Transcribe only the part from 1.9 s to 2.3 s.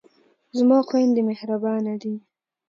دي.